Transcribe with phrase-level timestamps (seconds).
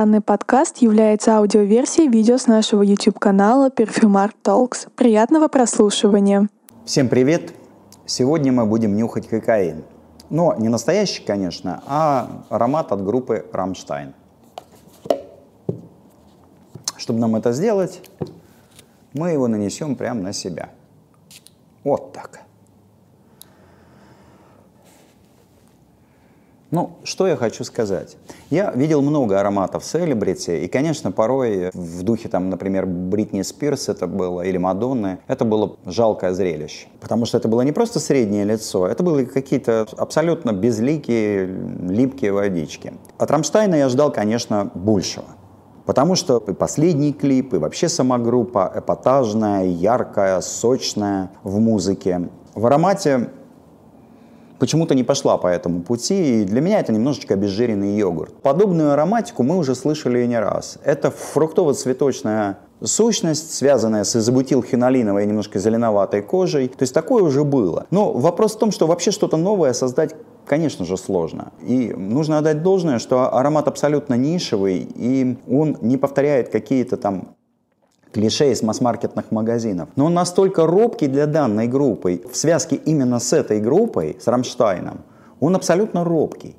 [0.00, 4.88] Данный подкаст является аудиоверсией видео с нашего YouTube-канала Perfumart Talks.
[4.96, 6.48] Приятного прослушивания!
[6.86, 7.52] Всем привет!
[8.06, 9.84] Сегодня мы будем нюхать кокаин.
[10.30, 14.14] Но не настоящий, конечно, а аромат от группы Rammstein.
[16.96, 18.00] Чтобы нам это сделать,
[19.12, 20.70] мы его нанесем прямо на себя.
[21.84, 22.40] Вот так.
[26.70, 28.16] Ну, что я хочу сказать.
[28.48, 34.06] Я видел много ароматов Celebrity, и, конечно, порой в духе, там, например, Бритни Спирс это
[34.06, 36.86] было, или Мадонны, это было жалкое зрелище.
[37.00, 41.46] Потому что это было не просто среднее лицо, это были какие-то абсолютно безликие,
[41.88, 42.92] липкие водички.
[43.18, 45.26] От Рамштайна я ждал, конечно, большего.
[45.86, 52.28] Потому что и последний клип, и вообще сама группа эпатажная, яркая, сочная в музыке.
[52.54, 53.30] В аромате
[54.60, 58.34] почему-то не пошла по этому пути, и для меня это немножечко обезжиренный йогурт.
[58.42, 60.78] Подобную ароматику мы уже слышали и не раз.
[60.84, 66.68] Это фруктово-цветочная сущность, связанная с изобутилхинолиновой немножко зеленоватой кожей.
[66.68, 67.86] То есть такое уже было.
[67.90, 70.14] Но вопрос в том, что вообще что-то новое создать
[70.46, 71.52] конечно же, сложно.
[71.64, 77.36] И нужно отдать должное, что аромат абсолютно нишевый, и он не повторяет какие-то там
[78.12, 79.88] клише из масс-маркетных магазинов.
[79.96, 85.00] Но он настолько робкий для данной группы, в связке именно с этой группой, с Рамштайном,
[85.40, 86.56] он абсолютно робкий.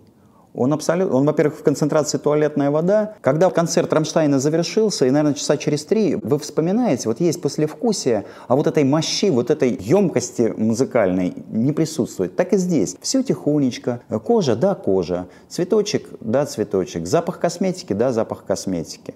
[0.53, 3.15] Он, абсолютно, он, во-первых, в концентрации туалетная вода.
[3.21, 8.55] Когда концерт Рамштайна завершился, и, наверное, часа через три, вы вспоминаете, вот есть послевкусие, а
[8.57, 12.35] вот этой мощи, вот этой емкости музыкальной не присутствует.
[12.35, 12.97] Так и здесь.
[13.01, 14.01] Все тихонечко.
[14.25, 15.27] Кожа, да, кожа.
[15.47, 17.07] Цветочек, да, цветочек.
[17.07, 19.15] Запах косметики, да, запах косметики.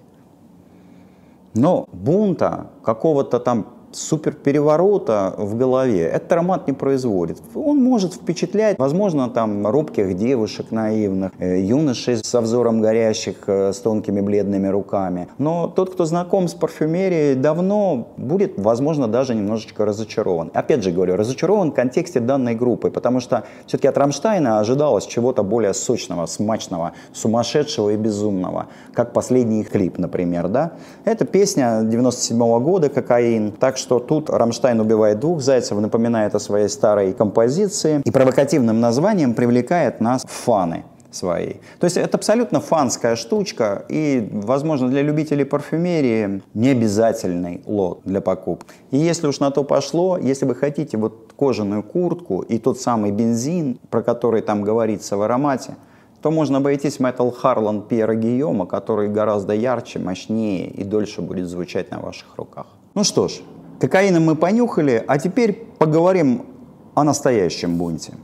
[1.56, 7.38] Но бунта, какого-то там супер переворота в голове этот аромат не производит.
[7.54, 13.78] Он может впечатлять, возможно, там робких девушек наивных, э, юношей со взором горящих, э, с
[13.78, 15.28] тонкими бледными руками.
[15.38, 20.50] Но тот, кто знаком с парфюмерией давно, будет, возможно, даже немножечко разочарован.
[20.54, 25.42] Опять же говорю, разочарован в контексте данной группы, потому что все-таки от Рамштайна ожидалось чего-то
[25.42, 30.72] более сочного, смачного, сумасшедшего и безумного, как последний клип, например, да?
[31.04, 36.34] Это песня 97 -го года «Кокаин», так что что тут Рамштайн убивает двух зайцев, напоминает
[36.34, 40.82] о своей старой композиции и провокативным названием привлекает нас в фаны
[41.12, 41.52] свои.
[41.78, 48.20] То есть это абсолютно фанская штучка и, возможно, для любителей парфюмерии не обязательный лот для
[48.20, 48.74] покупки.
[48.90, 53.12] И если уж на то пошло, если вы хотите вот кожаную куртку и тот самый
[53.12, 55.76] бензин, про который там говорится в аромате,
[56.22, 61.92] то можно обойтись Metal Harlan Пьера Гийома, который гораздо ярче, мощнее и дольше будет звучать
[61.92, 62.66] на ваших руках.
[62.96, 63.42] Ну что ж,
[63.80, 66.46] Кокаина мы понюхали, а теперь поговорим
[66.94, 68.14] о настоящем бунте.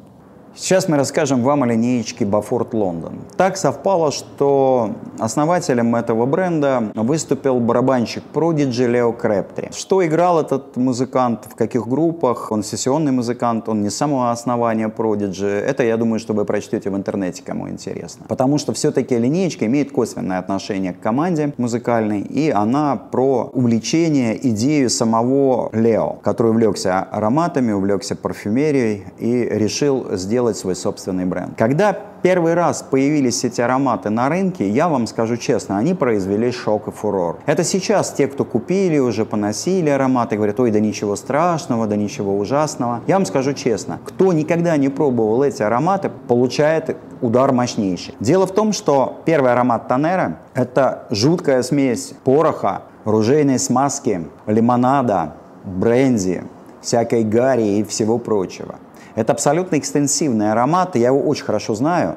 [0.55, 3.21] Сейчас мы расскажем вам о линеечке Бафорт Лондон.
[3.39, 9.71] Так совпало, что основателем этого бренда выступил барабанщик Prodigy Лео Крептри.
[9.75, 14.89] Что играл этот музыкант, в каких группах, он сессионный музыкант, он не с самого основания
[14.89, 15.47] Prodigy.
[15.47, 18.27] Это, я думаю, что вы прочтете в интернете, кому интересно.
[18.29, 24.91] Потому что все-таки линеечка имеет косвенное отношение к команде музыкальной, и она про увлечение, идею
[24.91, 31.57] самого Лео, который увлекся ароматами, увлекся парфюмерией и решил сделать сделать свой собственный бренд.
[31.57, 36.89] Когда первый раз появились эти ароматы на рынке, я вам скажу честно, они произвели шок
[36.89, 37.39] и фурор.
[37.47, 42.37] Это сейчас те, кто купили, уже поносили ароматы, говорят, ой, да ничего страшного, да ничего
[42.37, 43.01] ужасного.
[43.07, 48.15] Я вам скажу честно, кто никогда не пробовал эти ароматы, получает удар мощнейший.
[48.19, 56.43] Дело в том, что первый аромат Танера– это жуткая смесь пороха, ружейной смазки, лимонада, бренди,
[56.81, 58.75] всякой гари и всего прочего.
[59.15, 62.17] Это абсолютно экстенсивный аромат, и я его очень хорошо знаю.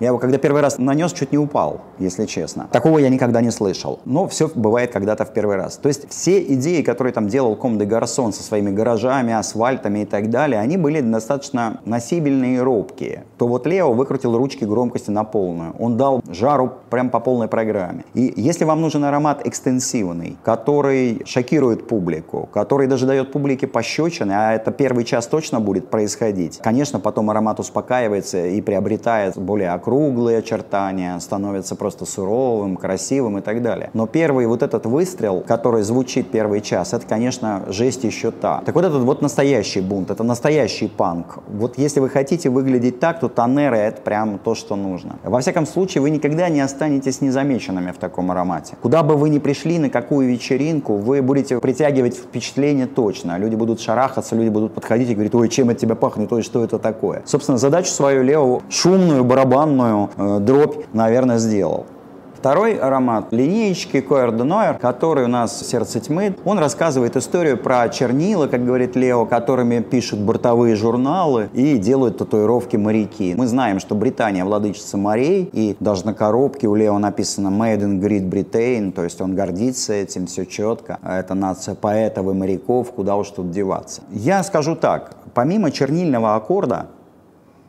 [0.00, 2.68] Я его, когда первый раз нанес, чуть не упал, если честно.
[2.72, 4.00] Такого я никогда не слышал.
[4.06, 5.76] Но все бывает когда-то в первый раз.
[5.76, 10.04] То есть все идеи, которые там делал Ком де Гарсон со своими гаражами, асфальтами и
[10.06, 13.24] так далее, они были достаточно носибельные и робкие.
[13.36, 15.74] То вот Лео выкрутил ручки громкости на полную.
[15.78, 18.06] Он дал жару прям по полной программе.
[18.14, 24.54] И если вам нужен аромат экстенсивный, который шокирует публику, который даже дает публике пощечины, а
[24.54, 30.38] это первый час точно будет происходить, конечно, потом аромат успокаивается и приобретает более окружение круглые
[30.38, 33.90] очертания, становится просто суровым, красивым и так далее.
[33.92, 38.62] Но первый вот этот выстрел, который звучит первый час, это, конечно, жесть еще та.
[38.64, 41.40] Так вот этот вот настоящий бунт, это настоящий панк.
[41.48, 45.16] Вот если вы хотите выглядеть так, то Танера это прям то, что нужно.
[45.24, 48.76] Во всяком случае, вы никогда не останетесь незамеченными в таком аромате.
[48.80, 53.38] Куда бы вы ни пришли, на какую вечеринку, вы будете притягивать впечатление точно.
[53.38, 56.62] Люди будут шарахаться, люди будут подходить и говорить, ой, чем это тебя пахнет, ой, что
[56.62, 57.22] это такое.
[57.26, 61.86] Собственно, задачу свою Лео шумную, барабанную полную э, дробь, наверное, сделал.
[62.34, 66.34] Второй аромат линеечки Noir, который у нас «Сердце тьмы».
[66.46, 72.78] Он рассказывает историю про чернила, как говорит Лео, которыми пишут бортовые журналы и делают татуировки
[72.78, 73.34] моряки.
[73.36, 78.00] Мы знаем, что Британия владычица морей, и даже на коробке у Лео написано «Made in
[78.00, 80.98] Great Britain», то есть он гордится этим, все четко.
[81.04, 84.00] Это нация поэтов и моряков, куда уж тут деваться.
[84.10, 86.86] Я скажу так, помимо чернильного аккорда,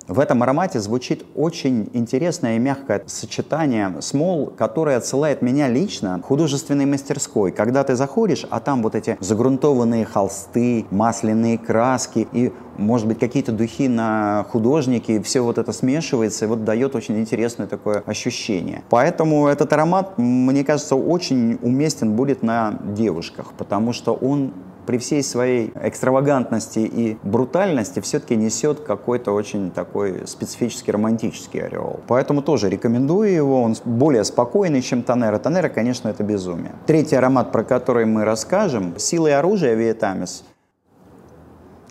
[0.07, 6.25] в этом аромате звучит очень интересное и мягкое сочетание смол, которое отсылает меня лично к
[6.25, 7.51] художественной мастерской.
[7.51, 13.51] Когда ты заходишь, а там вот эти загрунтованные холсты, масляные краски и, может быть, какие-то
[13.51, 18.83] духи на художнике, все вот это смешивается и вот дает очень интересное такое ощущение.
[18.89, 24.53] Поэтому этот аромат, мне кажется, очень уместен будет на девушках, потому что он
[24.85, 31.99] при всей своей экстравагантности и брутальности все-таки несет какой-то очень такой специфический романтический ореол.
[32.07, 35.37] Поэтому тоже рекомендую его, он более спокойный, чем Тонера.
[35.39, 36.73] Тонера, конечно, это безумие.
[36.85, 40.43] Третий аромат, про который мы расскажем, «Сила и оружие» Виетамис.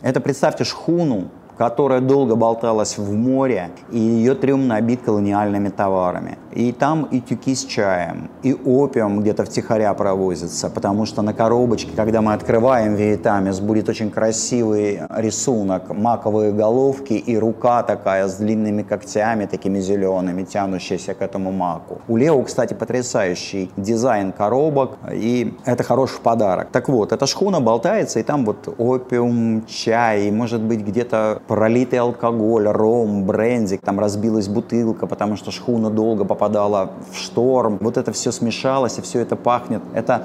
[0.03, 1.29] Это, представьте, шхуну,
[1.61, 6.39] которая долго болталась в море, и ее трюм набит колониальными товарами.
[6.53, 11.91] И там и тюки с чаем, и опиум где-то втихаря провозится, потому что на коробочке,
[11.95, 18.83] когда мы открываем виетамис, будет очень красивый рисунок, маковые головки и рука такая с длинными
[18.83, 22.01] когтями, такими зелеными, тянущаяся к этому маку.
[22.09, 26.69] У Лео, кстати, потрясающий дизайн коробок, и это хороший подарок.
[26.73, 31.99] Так вот, эта шхуна болтается, и там вот опиум, чай, и может быть где-то пролитый
[31.99, 37.77] алкоголь, ром, бренди, там разбилась бутылка, потому что шхуна долго попадала в шторм.
[37.81, 39.83] Вот это все смешалось, и все это пахнет.
[39.93, 40.23] Это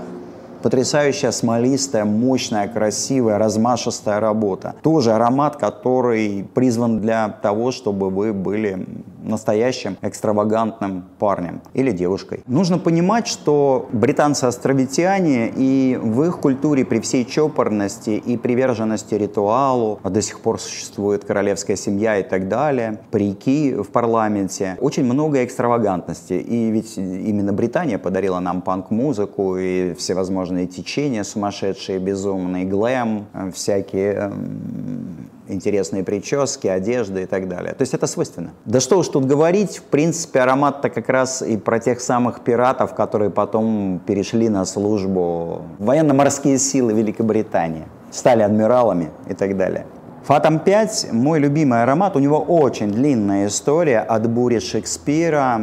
[0.62, 4.74] Потрясающая смолистая, мощная, красивая, размашистая работа.
[4.82, 8.88] Тоже аромат, который призван для того, чтобы вы были
[9.26, 12.44] настоящим экстравагантным парнем или девушкой.
[12.48, 20.10] Нужно понимать, что британцы-островитяне и в их культуре при всей чопорности и приверженности ритуалу, а
[20.10, 26.34] до сих пор существует королевская семья и так далее, парики в парламенте, очень много экстравагантности.
[26.34, 34.14] И ведь именно Британия подарила нам панк-музыку и всевозможные течения сумасшедшие, безумные, глэм, э, всякие
[34.14, 37.74] эм, интересные прически, одежды и так далее.
[37.74, 38.52] То есть это свойственно.
[38.66, 42.96] Да что уж тут говорить, в принципе, аромат-то как раз и про тех самых пиратов,
[42.96, 49.86] которые потом перешли на службу военно-морские силы Великобритании, стали адмиралами и так далее.
[50.24, 52.16] Фатом 5– мой любимый аромат.
[52.16, 55.62] У него очень длинная история от бури Шекспира,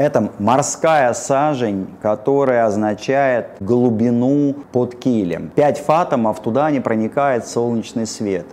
[0.00, 5.50] Это морская сажень, которая означает глубину под килем.
[5.54, 8.46] Пять фатомов, туда не проникает солнечный свет.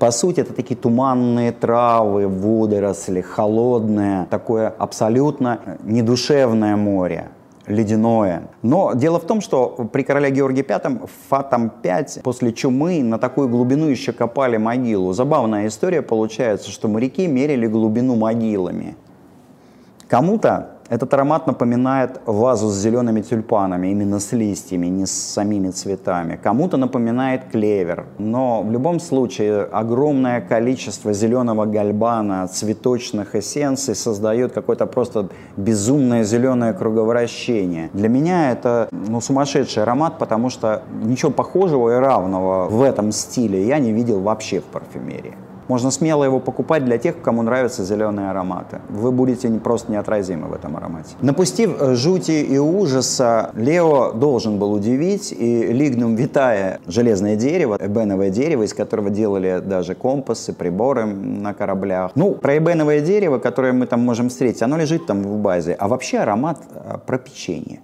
[0.00, 7.28] По сути, это такие туманные травы, водоросли, холодное, такое абсолютно недушевное море
[7.68, 8.48] ледяное.
[8.62, 13.48] Но дело в том, что при короле Георгии V Фатом 5 после чумы на такую
[13.48, 15.12] глубину еще копали могилу.
[15.12, 18.96] Забавная история получается, что моряки мерили глубину могилами.
[20.08, 26.38] Кому-то этот аромат напоминает вазу с зелеными тюльпанами, именно с листьями, не с самими цветами.
[26.40, 28.06] Кому-то напоминает клевер.
[28.18, 36.72] Но в любом случае огромное количество зеленого гальбана, цветочных эссенций создает какое-то просто безумное зеленое
[36.72, 37.90] круговращение.
[37.92, 43.66] Для меня это ну, сумасшедший аромат, потому что ничего похожего и равного в этом стиле
[43.66, 45.34] я не видел вообще в парфюмерии.
[45.68, 48.80] Можно смело его покупать для тех, кому нравятся зеленые ароматы.
[48.88, 51.16] Вы будете просто неотразимы в этом аромате.
[51.20, 58.30] Напустив э, жути и ужаса, Лео должен был удивить, и Лигнум Витая, железное дерево, эбеновое
[58.30, 62.12] дерево, из которого делали даже компасы, приборы на кораблях.
[62.14, 65.74] Ну, про эбеновое дерево, которое мы там можем встретить, оно лежит там в базе.
[65.74, 67.80] А вообще аромат э, про печенье.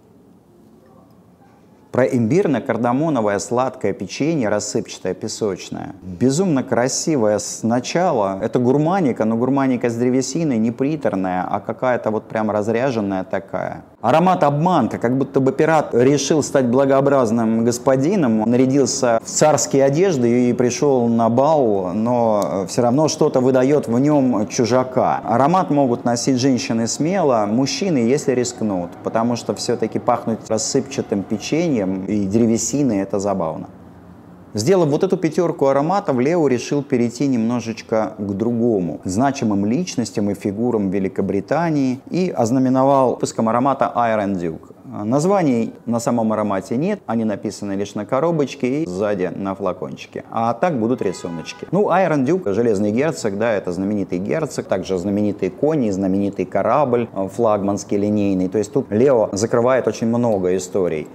[1.92, 5.94] Про имбирно-кардамоновое сладкое печенье, рассыпчатое, песочное.
[6.00, 8.38] Безумно красивое сначала.
[8.40, 13.82] Это гурманика, но гурманика с древесиной, не приторная, а какая-то вот прям разряженная такая.
[14.00, 20.52] Аромат обманка, как будто бы пират решил стать благообразным господином, нарядился в царские одежды и
[20.54, 25.20] пришел на бал, но все равно что-то выдает в нем чужака.
[25.24, 32.26] Аромат могут носить женщины смело, мужчины, если рискнут, потому что все-таки пахнуть рассыпчатым печеньем и
[32.26, 33.68] древесиной– это забавно.
[34.54, 40.34] Сделав вот эту пятерку ароматов, Лео решил перейти немножечко к другому, к значимым личностям и
[40.34, 44.74] фигурам Великобритании и ознаменовал выпуском аромата Iron Duke.
[44.84, 50.24] Названий на самом аромате нет, они написаны лишь на коробочке и сзади на флакончике.
[50.30, 51.66] А так будут рисуночки.
[51.70, 57.96] Ну, Iron Duke, железный герцог, да, это знаменитый герцог, также знаменитый кони, знаменитый корабль, флагманский
[57.96, 58.48] линейный.
[58.48, 61.08] То есть тут Лео закрывает очень много историй.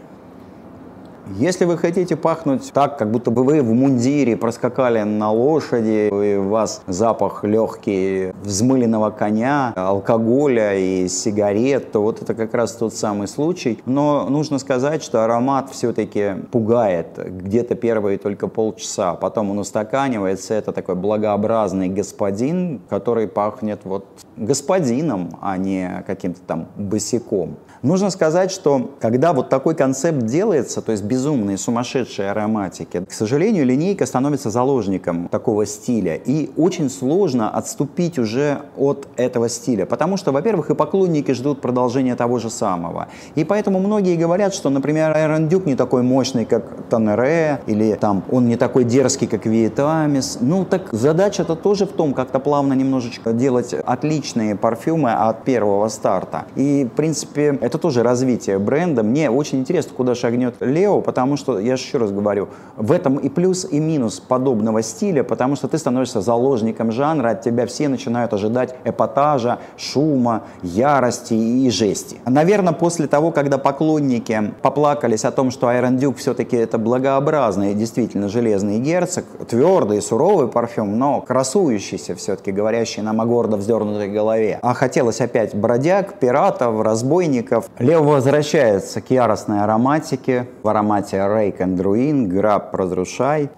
[1.36, 6.38] Если вы хотите пахнуть так, как будто бы вы в мундире проскакали на лошади, и
[6.38, 12.93] у вас запах легкий взмыленного коня, алкоголя и сигарет, то вот это как раз тот
[12.93, 13.79] самый случай.
[13.86, 19.13] Но нужно сказать, что аромат все-таки пугает где-то первые только полчаса.
[19.13, 20.53] Потом он устаканивается.
[20.53, 24.05] Это такой благообразный господин, который пахнет вот
[24.38, 27.57] господином, а не каким-то там босиком.
[27.81, 33.65] Нужно сказать, что когда вот такой концепт делается, то есть безумные, сумасшедшие ароматики, к сожалению,
[33.65, 36.15] линейка становится заложником такого стиля.
[36.15, 39.86] И очень сложно отступить уже от этого стиля.
[39.86, 43.07] Потому что, во-первых, и поклонники ждут продолжения того же самого.
[43.33, 48.24] И поэтому многие говорят, что, например, Iron Duke не такой мощный, как Танере, или там
[48.31, 50.38] он не такой дерзкий, как Виетамис.
[50.41, 56.45] Ну, так задача-то тоже в том, как-то плавно немножечко делать отличные парфюмы от первого старта.
[56.55, 59.01] И, в принципе, это тоже развитие бренда.
[59.01, 63.29] Мне очень интересно, куда шагнет Лео, потому что, я еще раз говорю, в этом и
[63.29, 68.33] плюс, и минус подобного стиля, потому что ты становишься заложником жанра, от тебя все начинают
[68.33, 72.17] ожидать эпатажа, шума, ярости и жести.
[72.25, 78.27] Наверное, после того, когда поклонники поплакались о том, что Iron Duke все-таки это благообразный, действительно
[78.27, 84.59] железный герцог, твердый, суровый парфюм, но красующийся все-таки, говорящий нам о гордо вздернутой голове.
[84.61, 87.69] А хотелось опять бродяг, пиратов, разбойников.
[87.79, 90.47] Лев возвращается к яростной ароматике.
[90.63, 93.50] В аромате Rake and Ruin, Граб, Разрушай.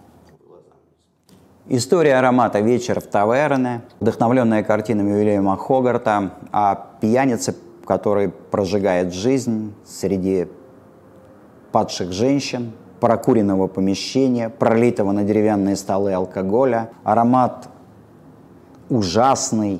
[1.67, 7.55] История аромата «Вечер в таверне», вдохновленная картинами Уильяма Хогарта о пьянице,
[7.85, 10.47] который прожигает жизнь среди
[11.71, 16.89] падших женщин, прокуренного помещения, пролитого на деревянные столы алкоголя.
[17.03, 17.69] Аромат
[18.89, 19.79] ужасный,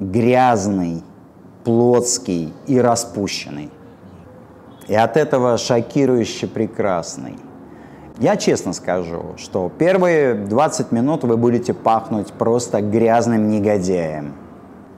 [0.00, 1.02] грязный,
[1.64, 3.70] плотский и распущенный.
[4.90, 7.36] И от этого шокирующе прекрасный.
[8.18, 14.34] Я честно скажу, что первые 20 минут вы будете пахнуть просто грязным негодяем,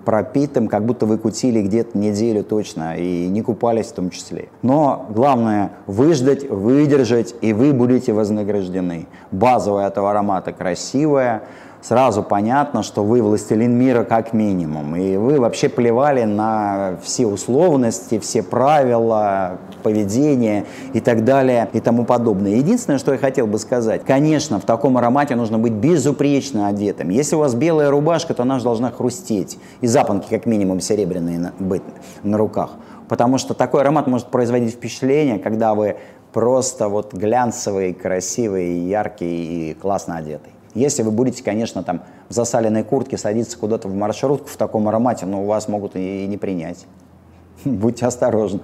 [0.07, 4.49] пропитым, как будто вы кутили где-то неделю точно и не купались в том числе.
[4.63, 9.09] Но главное выждать, выдержать, и вы будете вознаграждены.
[9.31, 11.43] Базовая этого аромата красивая,
[11.83, 14.97] сразу понятно, что вы властелин мира как минимум.
[14.97, 22.05] И вы вообще плевали на все условности, все правила, поведения и так далее и тому
[22.05, 22.53] подобное.
[22.53, 27.11] Единственное, что я хотел бы сказать, конечно, в таком аромате нужно быть безупречно одетым.
[27.11, 29.59] Если у вас белая рубашка, то она же должна хрустеть.
[29.81, 31.83] И запонки как минимум серебряные быть
[32.23, 32.71] на руках.
[33.09, 35.97] Потому что такой аромат может производить впечатление, когда вы
[36.33, 40.53] просто вот глянцевый, красивый, яркий и классно одетый.
[40.75, 45.27] Если вы будете, конечно, там в засаленной куртке садиться куда-то в маршрутку в таком аромате,
[45.27, 46.87] но ну, вас могут и не принять.
[47.65, 48.61] Будьте осторожны.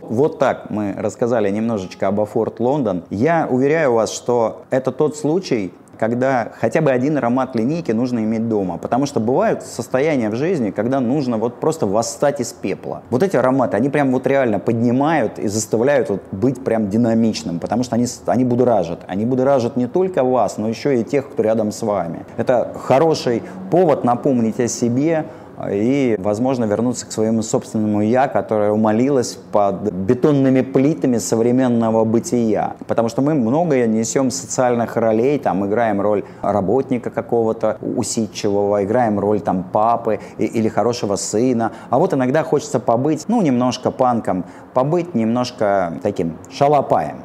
[0.00, 3.04] Вот так мы рассказали немножечко об Афорт Лондон.
[3.10, 8.48] Я уверяю вас, что это тот случай, когда хотя бы один аромат линейки нужно иметь
[8.48, 8.78] дома.
[8.78, 13.02] Потому что бывают состояния в жизни, когда нужно вот просто восстать из пепла.
[13.10, 17.82] Вот эти ароматы, они прям вот реально поднимают и заставляют вот быть прям динамичным, потому
[17.84, 19.00] что они, они будоражат.
[19.08, 22.24] Они будоражат не только вас, но еще и тех, кто рядом с вами.
[22.38, 25.26] Это хороший повод напомнить о себе,
[25.70, 32.74] и, возможно, вернуться к своему собственному «я», которое умолилось под бетонными плитами современного бытия.
[32.86, 39.40] Потому что мы многое несем социальных ролей, там, играем роль работника какого-то усидчивого, играем роль
[39.40, 41.72] там папы или хорошего сына.
[41.90, 47.16] А вот иногда хочется побыть, ну, немножко панком, побыть немножко таким шалопаем.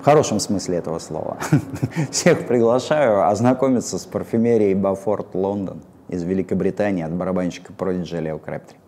[0.00, 1.38] В хорошем смысле этого слова.
[2.10, 5.82] Всех приглашаю ознакомиться с парфюмерией Бафорт Лондон
[6.14, 8.78] из Великобритании от барабанщика Prodigy Лео Крэптри.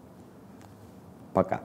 [1.33, 1.61] Пока.